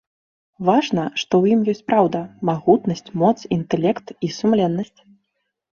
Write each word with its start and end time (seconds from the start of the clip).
Важна, 0.69 1.03
што 1.23 1.33
ў 1.41 1.57
ім 1.57 1.61
ёсць 1.73 1.85
праўда, 1.91 2.19
магутнасць, 2.49 3.07
моц, 3.21 3.37
інтэлект 3.61 4.07
і 4.27 4.35
сумленнасць. 4.41 4.99